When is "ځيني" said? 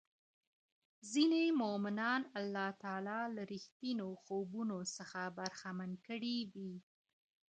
1.11-1.45